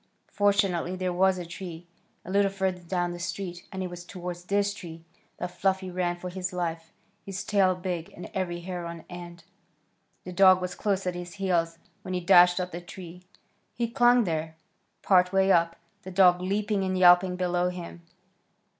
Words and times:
Fortunately 0.31 0.95
there 0.95 1.13
was 1.13 1.37
a 1.37 1.45
tree 1.45 1.85
a 2.25 2.31
little 2.31 2.49
further 2.49 2.79
down 2.81 3.11
the 3.11 3.19
street, 3.19 3.67
and 3.71 3.83
it 3.83 3.89
was 3.91 4.03
toward 4.03 4.35
this 4.37 4.73
tree 4.73 5.05
that 5.37 5.51
Fluffy 5.51 5.91
ran 5.91 6.15
for 6.15 6.31
his 6.31 6.51
life, 6.51 6.91
his 7.23 7.43
tail 7.43 7.75
big, 7.75 8.11
and 8.17 8.27
every 8.33 8.61
hair 8.61 8.87
on 8.87 9.05
end. 9.11 9.43
The 10.23 10.33
dog 10.33 10.59
was 10.59 10.73
close 10.73 11.05
at 11.05 11.13
his 11.13 11.33
heels 11.35 11.77
when 12.01 12.15
he 12.15 12.19
dashed 12.19 12.59
up 12.59 12.71
the 12.71 12.81
tree. 12.81 13.21
He 13.75 13.87
clung 13.91 14.23
there, 14.23 14.55
part 15.03 15.31
way 15.31 15.51
up, 15.51 15.75
the 16.01 16.09
dog 16.09 16.41
leaping 16.41 16.83
and 16.83 16.97
yelping 16.97 17.35
below 17.35 17.69
him. 17.69 18.01